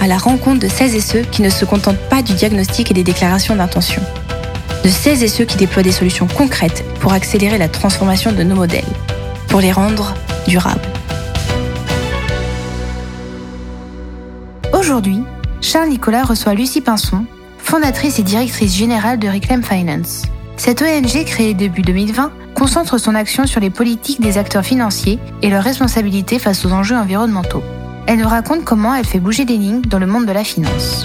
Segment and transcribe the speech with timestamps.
[0.00, 2.94] à la rencontre de celles et ceux qui ne se contentent pas du diagnostic et
[2.94, 4.02] des déclarations d'intention.
[4.84, 8.56] De celles et ceux qui déploient des solutions concrètes pour accélérer la transformation de nos
[8.56, 8.84] modèles,
[9.48, 10.14] pour les rendre
[10.46, 10.80] durables.
[14.72, 15.22] Aujourd'hui,
[15.60, 17.24] Charles Nicolas reçoit Lucie Pinson,
[17.58, 20.22] fondatrice et directrice générale de Reclaim Finance.
[20.56, 25.48] Cette ONG, créée début 2020, concentre son action sur les politiques des acteurs financiers et
[25.48, 27.62] leurs responsabilités face aux enjeux environnementaux.
[28.06, 31.04] Elle nous raconte comment elle fait bouger des lignes dans le monde de la finance.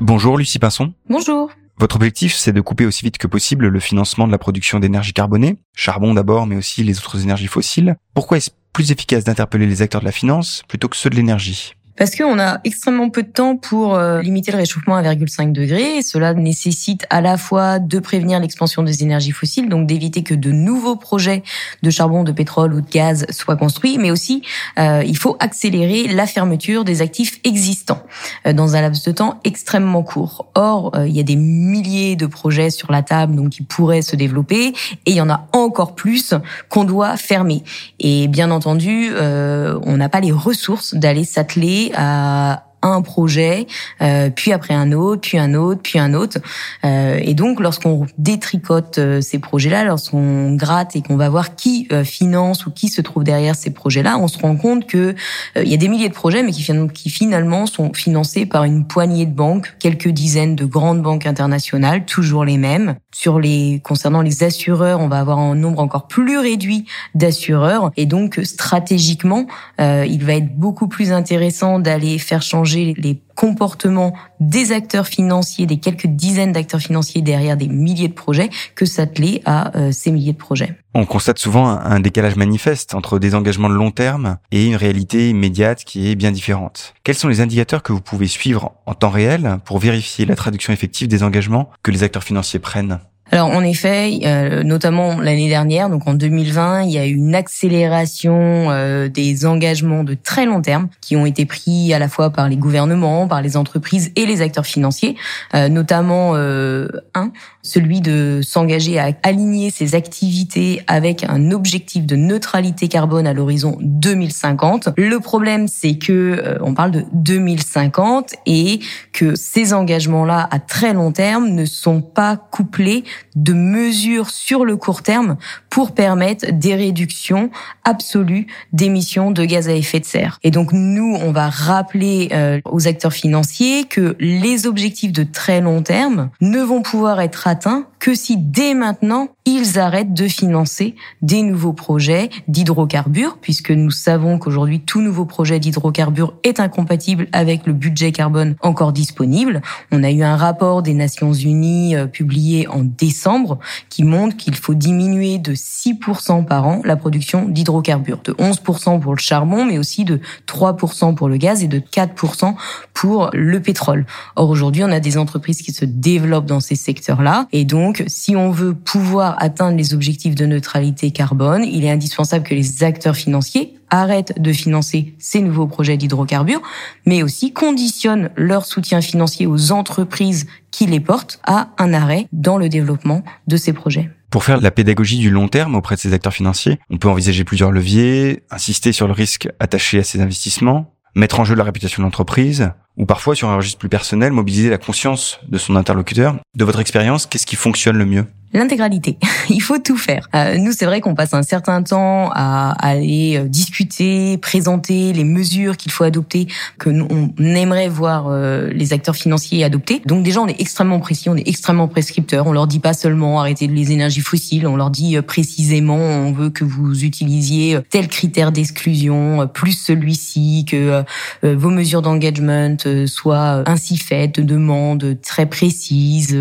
[0.00, 0.92] Bonjour Lucie Pinson.
[1.08, 1.50] Bonjour.
[1.78, 5.12] Votre objectif, c'est de couper aussi vite que possible le financement de la production d'énergie
[5.12, 7.96] carbonée, charbon d'abord, mais aussi les autres énergies fossiles.
[8.14, 11.74] Pourquoi est-ce plus efficace d'interpeller les acteurs de la finance plutôt que ceux de l'énergie?
[11.96, 16.02] Parce qu'on a extrêmement peu de temps pour euh, limiter le réchauffement à 1,5 degré.
[16.02, 20.50] Cela nécessite à la fois de prévenir l'expansion des énergies fossiles, donc d'éviter que de
[20.50, 21.42] nouveaux projets
[21.82, 24.42] de charbon, de pétrole ou de gaz soient construits, mais aussi
[24.78, 28.02] euh, il faut accélérer la fermeture des actifs existants
[28.46, 30.46] euh, dans un laps de temps extrêmement court.
[30.54, 34.16] Or, il y a des milliers de projets sur la table donc qui pourraient se
[34.16, 36.34] développer, et il y en a encore plus
[36.68, 37.62] qu'on doit fermer.
[38.00, 43.66] Et bien entendu, on n'a pas les ressources d'aller s'atteler à un projet,
[44.02, 46.38] euh, puis après un autre, puis un autre, puis un autre.
[46.84, 51.88] Euh, et donc, lorsqu'on détricote euh, ces projets-là, lorsqu'on gratte et qu'on va voir qui
[52.04, 55.14] finance ou qui se trouve derrière ces projets-là, on se rend compte que
[55.56, 58.86] il y a des milliers de projets, mais qui, qui finalement sont financés par une
[58.86, 62.96] poignée de banques, quelques dizaines de grandes banques internationales, toujours les mêmes.
[63.12, 68.06] Sur les concernant les assureurs, on va avoir un nombre encore plus réduit d'assureurs, et
[68.06, 69.46] donc stratégiquement,
[69.78, 75.78] il va être beaucoup plus intéressant d'aller faire changer les comportements des acteurs financiers, des
[75.78, 80.32] quelques dizaines d'acteurs financiers derrière des milliers de projets, que s'atteler à euh, ces milliers
[80.32, 80.76] de projets.
[80.94, 85.30] On constate souvent un décalage manifeste entre des engagements de long terme et une réalité
[85.30, 86.94] immédiate qui est bien différente.
[87.02, 90.72] Quels sont les indicateurs que vous pouvez suivre en temps réel pour vérifier la traduction
[90.72, 93.00] effective des engagements que les acteurs financiers prennent?
[93.32, 97.34] Alors en effet, euh, notamment l'année dernière, donc en 2020, il y a eu une
[97.34, 102.30] accélération euh, des engagements de très long terme qui ont été pris à la fois
[102.30, 105.16] par les gouvernements, par les entreprises et les acteurs financiers,
[105.54, 107.32] euh, notamment un,
[107.62, 113.78] celui de s'engager à aligner ses activités avec un objectif de neutralité carbone à l'horizon
[113.80, 114.90] 2050.
[114.96, 118.80] Le problème, c'est que on parle de 2050 et
[119.12, 123.04] que ces engagements-là à très long terme ne sont pas couplés
[123.36, 125.36] de mesures sur le court terme
[125.70, 127.50] pour permettre des réductions
[127.84, 130.38] absolues d'émissions de gaz à effet de serre.
[130.42, 135.60] Et donc nous, on va rappeler euh, aux acteurs financiers que les objectifs de très
[135.60, 140.94] long terme ne vont pouvoir être atteints que si dès maintenant, ils arrêtent de financer
[141.22, 147.66] des nouveaux projets d'hydrocarbures, puisque nous savons qu'aujourd'hui, tout nouveau projet d'hydrocarbures est incompatible avec
[147.66, 149.62] le budget carbone encore disponible.
[149.90, 153.58] On a eu un rapport des Nations Unies euh, publié en décembre
[153.90, 159.14] qui montre qu'il faut diminuer de 6% par an la production d'hydrocarbures, de 11% pour
[159.14, 162.54] le charbon, mais aussi de 3% pour le gaz et de 4%
[162.94, 164.06] pour le pétrole.
[164.36, 168.36] Or aujourd'hui, on a des entreprises qui se développent dans ces secteurs-là, et donc si
[168.36, 173.16] on veut pouvoir atteindre les objectifs de neutralité carbone, il est indispensable que les acteurs
[173.16, 176.62] financiers arrêtent de financer ces nouveaux projets d'hydrocarbures,
[177.06, 182.58] mais aussi conditionnent leur soutien financier aux entreprises qui les portent à un arrêt dans
[182.58, 184.10] le développement de ces projets.
[184.30, 187.44] Pour faire la pédagogie du long terme auprès de ces acteurs financiers, on peut envisager
[187.44, 192.02] plusieurs leviers, insister sur le risque attaché à ces investissements, mettre en jeu la réputation
[192.02, 196.36] de l'entreprise, ou parfois sur un registre plus personnel, mobiliser la conscience de son interlocuteur.
[196.56, 198.26] De votre expérience, qu'est-ce qui fonctionne le mieux?
[198.54, 199.18] L'intégralité.
[199.50, 200.28] Il faut tout faire.
[200.34, 205.24] Euh, nous, c'est vrai qu'on passe un certain temps à, aller euh, discuter, présenter les
[205.24, 206.46] mesures qu'il faut adopter,
[206.78, 210.00] que nous, on aimerait voir euh, les acteurs financiers adopter.
[210.06, 212.46] Donc déjà, on est extrêmement précis, on est extrêmement prescripteur.
[212.46, 216.50] On leur dit pas seulement arrêter les énergies fossiles, on leur dit précisément on veut
[216.50, 221.02] que vous utilisiez tel critère d'exclusion plus celui-ci, que
[221.42, 222.76] vos mesures d'engagement
[223.06, 226.36] soient ainsi faites, de demandes très précises,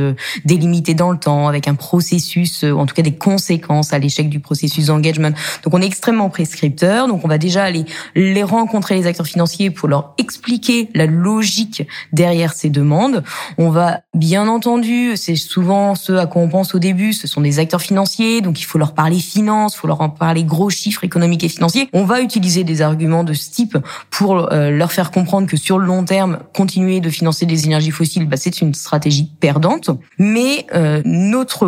[0.45, 4.27] délimitées dans le temps, avec un processus processus, en tout cas des conséquences à l'échec
[4.27, 5.31] du processus d'engagement.
[5.63, 7.07] Donc on est extrêmement prescripteur.
[7.07, 11.87] Donc on va déjà aller les rencontrer les acteurs financiers pour leur expliquer la logique
[12.11, 13.23] derrière ces demandes.
[13.57, 17.39] On va bien entendu, c'est souvent ce à quoi on pense au début, ce sont
[17.39, 20.69] des acteurs financiers, donc il faut leur parler finance, il faut leur en parler gros
[20.69, 21.87] chiffres économiques et financiers.
[21.93, 23.77] On va utiliser des arguments de ce type
[24.09, 27.91] pour euh, leur faire comprendre que sur le long terme, continuer de financer des énergies
[27.91, 29.89] fossiles, bah, c'est une stratégie perdante.
[30.19, 31.65] Mais euh, notre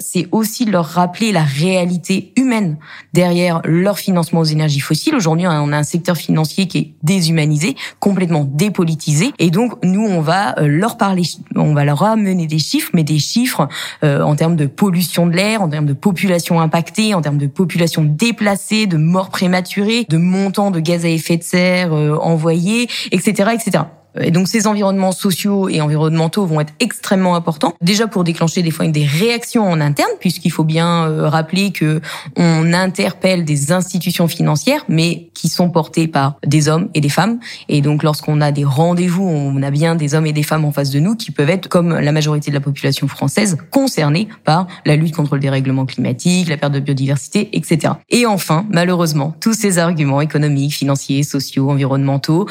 [0.00, 2.76] c'est aussi de leur rappeler la réalité humaine
[3.12, 5.14] derrière leur financement aux énergies fossiles.
[5.14, 10.20] Aujourd'hui, on a un secteur financier qui est déshumanisé, complètement dépolitisé, et donc nous, on
[10.20, 11.22] va euh, leur parler,
[11.56, 13.68] on va leur amener des chiffres, mais des chiffres
[14.04, 17.46] euh, en termes de pollution de l'air, en termes de population impactée, en termes de
[17.46, 22.88] population déplacée, de morts prématurées, de montants de gaz à effet de serre euh, envoyés,
[23.10, 23.84] etc., etc.
[24.20, 27.74] Et donc ces environnements sociaux et environnementaux vont être extrêmement importants.
[27.80, 32.00] Déjà pour déclencher des fois des réactions en interne, puisqu'il faut bien euh, rappeler que
[32.36, 37.38] on interpelle des institutions financières, mais qui sont portées par des hommes et des femmes.
[37.68, 40.72] Et donc lorsqu'on a des rendez-vous, on a bien des hommes et des femmes en
[40.72, 44.66] face de nous qui peuvent être, comme la majorité de la population française, concernés par
[44.84, 47.94] la lutte contre le dérèglement climatique, la perte de biodiversité, etc.
[48.10, 52.46] Et enfin, malheureusement, tous ces arguments économiques, financiers, sociaux, environnementaux,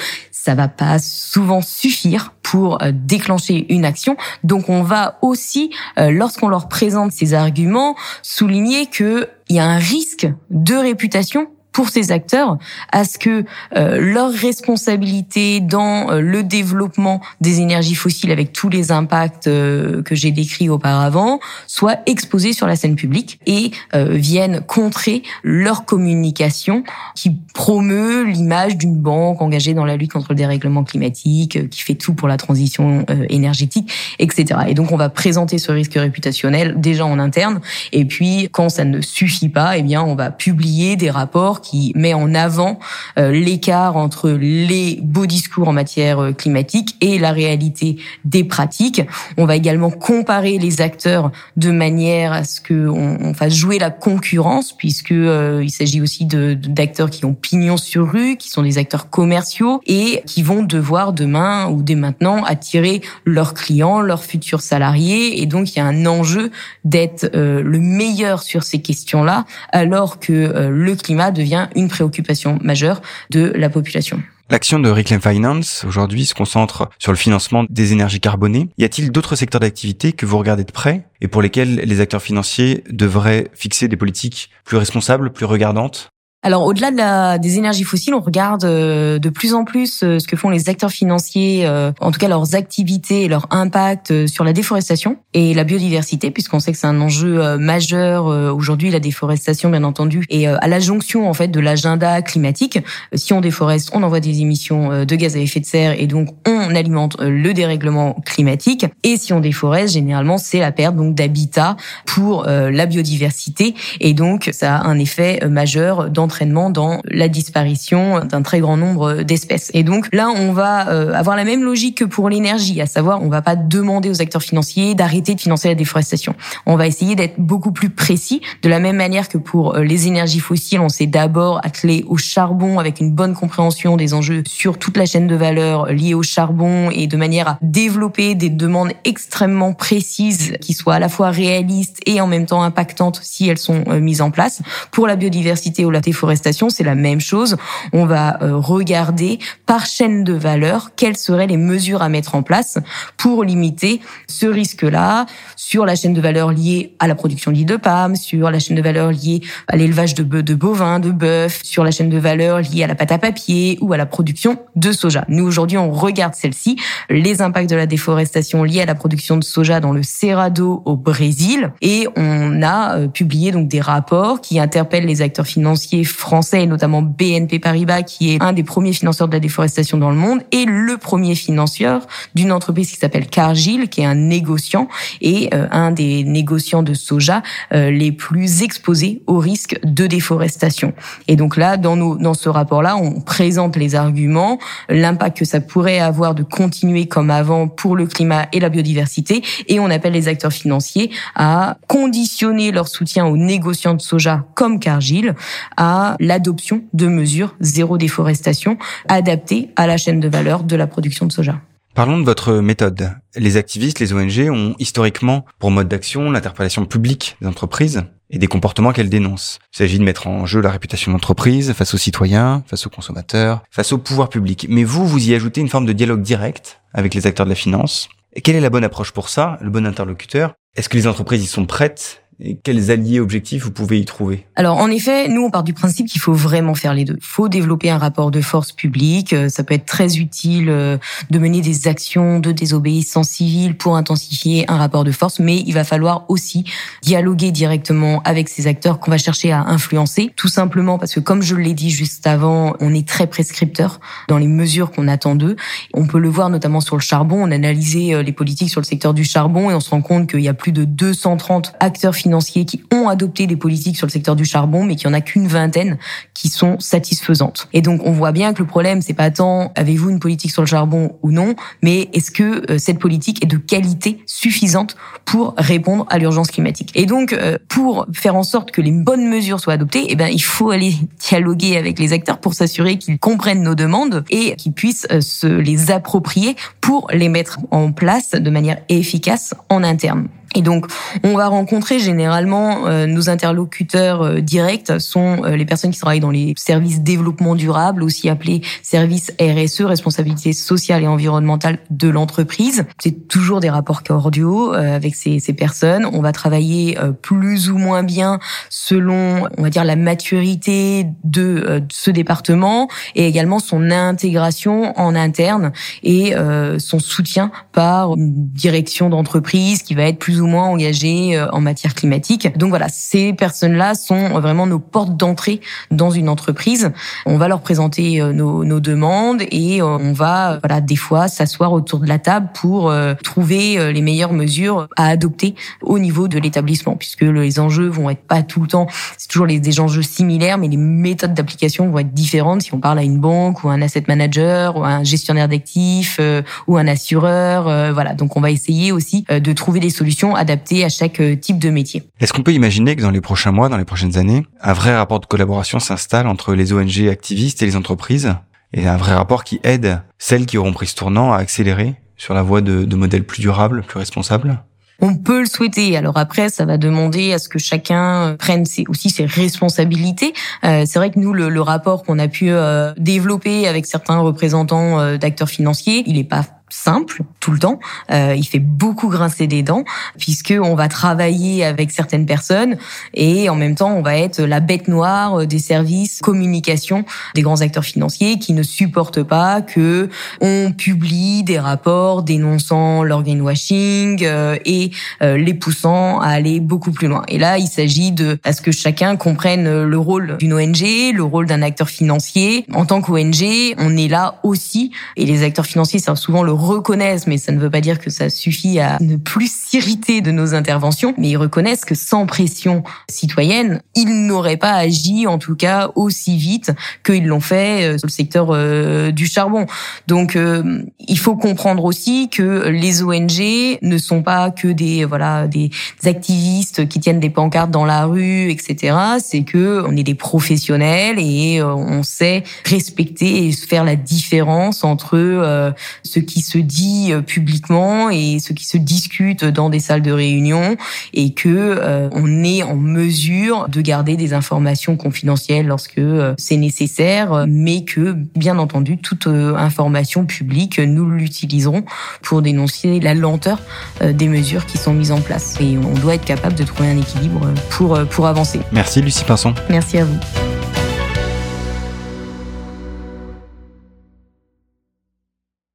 [0.48, 4.16] ça va pas souvent suffire pour euh, déclencher une action.
[4.46, 9.78] Donc on va aussi, euh, lorsqu'on leur présente ces arguments, souligner qu'il y a un
[9.78, 12.58] risque de réputation pour ces acteurs
[12.92, 18.70] à ce que euh, leur responsabilité dans euh, le développement des énergies fossiles avec tous
[18.70, 24.62] les impacts euh, que j'ai décrits auparavant soit exposée sur la scène publique et viennent
[24.62, 26.84] contrer leur communication
[27.16, 31.96] qui promeut l'image d'une banque engagée dans la lutte contre le dérèglement climatique, qui fait
[31.96, 34.62] tout pour la transition énergétique, etc.
[34.68, 37.62] Et donc on va présenter ce risque réputationnel déjà en interne
[37.92, 41.92] et puis quand ça ne suffit pas, eh bien on va publier des rapports qui
[41.96, 42.80] met en avant
[43.18, 49.02] euh, l'écart entre les beaux discours en matière euh, climatique et la réalité des pratiques.
[49.38, 53.92] On va également comparer les acteurs de manière à ce que on, fasse jouer la
[53.92, 58.78] concurrence, puisque euh, il s'agit aussi d'acteurs qui ont pignon sur rue, qui sont des
[58.78, 64.62] acteurs commerciaux et qui vont devoir demain ou dès maintenant attirer leurs clients, leurs futurs
[64.62, 65.42] salariés.
[65.42, 66.52] Et donc il y a un enjeu
[66.84, 71.32] d'être le meilleur sur ces questions-là, alors que le climat
[71.76, 74.22] une préoccupation majeure de la population.
[74.50, 78.70] L'action de Reclaim Finance aujourd'hui se concentre sur le financement des énergies carbonées.
[78.78, 82.22] Y a-t-il d'autres secteurs d'activité que vous regardez de près et pour lesquels les acteurs
[82.22, 86.12] financiers devraient fixer des politiques plus responsables, plus regardantes?
[86.44, 90.28] Alors au-delà de des énergies fossiles, on regarde euh, de plus en plus euh, ce
[90.28, 94.44] que font les acteurs financiers, euh, en tout cas leurs activités et leur impact sur
[94.44, 98.26] la déforestation et la biodiversité, puisqu'on sait que c'est un enjeu majeur
[98.56, 102.80] aujourd'hui la déforestation, bien entendu, et à la jonction en fait de l'agenda climatique.
[103.14, 106.30] Si on déforeste, on envoie des émissions de gaz à effet de serre et donc
[106.48, 108.86] on alimente le dérèglement climatique.
[109.04, 114.50] Et si on déforeste, généralement c'est la perte donc d'habitat pour la biodiversité et donc
[114.54, 116.27] ça a un effet majeur dans
[116.72, 119.72] dans la disparition d'un très grand nombre d'espèces.
[119.74, 123.22] Et donc là, on va euh, avoir la même logique que pour l'énergie, à savoir,
[123.22, 126.36] on va pas demander aux acteurs financiers d'arrêter de financer la déforestation.
[126.66, 130.08] On va essayer d'être beaucoup plus précis, de la même manière que pour euh, les
[130.08, 134.78] énergies fossiles, on s'est d'abord attelé au charbon avec une bonne compréhension des enjeux sur
[134.78, 138.92] toute la chaîne de valeur liée au charbon et de manière à développer des demandes
[139.06, 143.58] extrêmement précises qui soient à la fois réalistes et en même temps impactantes si elles
[143.58, 144.62] sont euh, mises en place.
[144.92, 147.58] Pour la biodiversité ou la déforestation, déforestation, c'est la même chose.
[147.94, 152.42] On va euh, regarder par chaîne de valeur quelles seraient les mesures à mettre en
[152.42, 152.80] place
[153.18, 157.76] pour limiter ce risque-là sur la chaîne de valeur liée à la production d'huile de
[157.76, 161.84] palme, sur la chaîne de valeur liée à l'élevage de, de bovins, de bœufs, sur
[161.84, 164.92] la chaîne de valeur liée à la pâte à papier ou à la production de
[164.92, 165.24] soja.
[165.28, 166.80] Nous aujourd'hui, on regarde celle-ci,
[167.12, 170.96] les impacts de la déforestation liés à la production de soja dans le Cerrado au
[170.96, 176.64] Brésil et on a euh, publié donc des rapports qui interpellent les acteurs financiers français,
[176.64, 180.16] et notamment BNP Paribas, qui est un des premiers financeurs de la déforestation dans le
[180.16, 184.88] monde, et le premier financeur d'une entreprise qui s'appelle Cargill, qui est un négociant
[185.22, 190.94] et euh, un des négociants de soja euh, les plus exposés au risque de déforestation.
[191.28, 194.60] Et donc là, dans, nos, dans ce rapport-là, on présente les arguments,
[194.90, 199.44] l'impact que ça pourrait avoir de continuer comme avant pour le climat et la biodiversité,
[199.68, 204.80] et on appelle les acteurs financiers à conditionner leur soutien aux négociants de soja comme
[204.80, 205.36] Cargill
[205.76, 208.78] à l'adoption de mesures zéro déforestation
[209.08, 211.62] adaptées à la chaîne de valeur de la production de soja.
[211.98, 213.12] Parlons de votre méthode.
[213.36, 218.46] Les activistes, les ONG ont historiquement pour mode d'action l'interpellation publique des entreprises et des
[218.46, 219.58] comportements qu'elles dénoncent.
[219.74, 222.92] Il s'agit de mettre en jeu la réputation de l'entreprise face aux citoyens, face aux
[222.92, 224.68] consommateurs, face au pouvoir public.
[224.70, 227.56] Mais vous, vous y ajoutez une forme de dialogue direct avec les acteurs de la
[227.56, 228.10] finance.
[228.44, 230.54] Quelle est la bonne approche pour ça, le bon interlocuteur?
[230.76, 232.22] Est-ce que les entreprises y sont prêtes?
[232.40, 234.46] Et quels alliés objectifs vous pouvez y trouver?
[234.56, 237.16] Alors en effet, nous on part du principe qu'il faut vraiment faire les deux.
[237.18, 239.34] Il faut développer un rapport de force publique.
[239.34, 240.98] Euh, ça peut être très utile euh,
[241.32, 245.74] de mener des actions de désobéissance civile pour intensifier un rapport de force, mais il
[245.74, 246.64] va falloir aussi
[247.02, 251.42] dialoguer directement avec ces acteurs qu'on va chercher à influencer, tout simplement parce que comme
[251.42, 255.56] je l'ai dit juste avant, on est très prescripteur dans les mesures qu'on attend d'eux.
[255.96, 257.38] On peut le voir notamment sur le charbon.
[257.42, 260.02] On a analysé euh, les politiques sur le secteur du charbon et on se rend
[260.02, 264.08] compte qu'il y a plus de 230 acteurs financiers qui ont adopté des politiques sur
[264.08, 265.98] le secteur du charbon, mais qu'il n'y en a qu'une vingtaine
[266.34, 267.68] qui sont satisfaisantes.
[267.74, 270.62] Et donc, on voit bien que le problème, c'est pas tant avez-vous une politique sur
[270.62, 275.54] le charbon ou non, mais est-ce que euh, cette politique est de qualité suffisante pour
[275.58, 276.92] répondre à l'urgence climatique?
[276.96, 280.28] Et donc, euh, pour faire en sorte que les bonnes mesures soient adoptées, eh ben,
[280.28, 280.94] il faut aller
[281.30, 285.48] dialoguer avec les acteurs pour s'assurer qu'ils comprennent nos demandes et qu'ils puissent euh, se
[285.48, 290.28] les approprier pour les mettre en place de manière efficace en interne.
[290.56, 290.88] Et donc,
[291.24, 296.20] on va rencontrer généralement euh, nos interlocuteurs euh, directs sont euh, les personnes qui travaillent
[296.20, 302.86] dans les services développement durable, aussi appelés services RSE, responsabilité sociale et environnementale de l'entreprise.
[302.98, 306.08] C'est toujours des rapports cordiaux avec ces, ces, personnes.
[306.12, 312.12] On va travailler plus ou moins bien selon, on va dire, la maturité de ce
[312.12, 315.72] département et également son intégration en interne
[316.04, 316.34] et
[316.80, 321.62] son soutien par une direction d'entreprise qui va être plus ou moins engagés euh, en
[321.62, 322.07] matière climatique.
[322.56, 325.62] Donc voilà, ces personnes-là sont vraiment nos portes d'entrée
[325.92, 326.92] dans une entreprise.
[327.26, 331.28] On va leur présenter euh, nos, nos demandes et euh, on va voilà des fois
[331.28, 336.40] s'asseoir autour de la table pour trouver les meilleures mesures à adopter au niveau de
[336.40, 338.88] l'établissement, puisque les enjeux vont être pas tout le temps,
[339.18, 342.80] c'est toujours les, des enjeux similaires, mais les méthodes d'application vont être différentes si on
[342.80, 346.20] parle à une banque ou un asset manager ou un gestionnaire d'actifs
[346.68, 347.94] ou un assureur.
[347.94, 351.60] voilà, donc on va essayer aussi de trouver des solutions adapté à chaque euh, type
[351.60, 351.97] de métier.
[352.20, 354.96] Est-ce qu'on peut imaginer que dans les prochains mois, dans les prochaines années, un vrai
[354.96, 358.34] rapport de collaboration s'installe entre les ONG activistes et les entreprises
[358.74, 362.34] et un vrai rapport qui aide celles qui auront pris ce tournant à accélérer sur
[362.34, 364.64] la voie de, de modèles plus durables, plus responsables?
[365.00, 365.96] On peut le souhaiter.
[365.96, 370.34] Alors après, ça va demander à ce que chacun prenne aussi ses responsabilités.
[370.64, 375.16] Euh, c'est vrai que nous, le, rapport qu'on a pu euh, développer avec certains représentants
[375.18, 376.44] d'acteurs financiers, il n'est pas
[376.88, 377.80] simple tout le temps.
[378.12, 379.84] Euh, il fait beaucoup grincer des dents
[380.18, 382.78] puisque on va travailler avec certaines personnes
[383.14, 387.04] et en même temps on va être la bête noire des services communication
[387.36, 394.24] des grands acteurs financiers qui ne supportent pas que on publie des rapports dénonçant l'organwashing
[394.24, 394.92] euh, et
[395.22, 397.24] euh, les poussant à aller beaucoup plus loin.
[397.28, 401.24] Et là, il s'agit de à ce que chacun comprenne le rôle d'une ONG, le
[401.24, 402.66] rôle d'un acteur financier.
[402.74, 403.44] En tant qu'ONG,
[403.78, 407.60] on est là aussi et les acteurs financiers c'est souvent le reconnaissent, mais ça ne
[407.60, 411.38] veut pas dire que ça suffit à ne plus s'irriter de nos interventions, mais ils
[411.38, 416.72] reconnaissent que sans pression citoyenne, ils n'auraient pas agi, en tout cas, aussi vite
[417.04, 419.66] qu'ils l'ont fait euh, sur le secteur euh, du charbon.
[420.08, 425.48] Donc, euh, il faut comprendre aussi que les ONG ne sont pas que des voilà
[425.48, 425.72] des
[426.06, 428.96] activistes qui tiennent des pancartes dans la rue, etc.
[429.20, 435.74] C'est que on est des professionnels et on sait respecter et faire la différence entre
[436.04, 440.12] ce qui se dit euh, publiquement et ce qui se discute dans des salles de
[440.12, 440.78] réunion
[441.14, 446.58] et que euh, on est en mesure de garder des informations confidentielles lorsque euh, c'est
[446.58, 451.84] nécessaire, mais que bien entendu toute information publique nous l'utiliserons
[452.22, 453.60] pour dénoncer la lenteur
[454.04, 456.98] des mesures qui sont mises en place et on doit être capable de trouver un
[456.98, 458.60] équilibre pour pour avancer.
[458.72, 459.54] Merci Lucie Pinson.
[459.70, 460.18] Merci à vous.